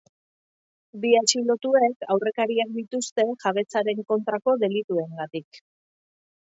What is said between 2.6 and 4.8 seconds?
dituzte jabetzaren kontrako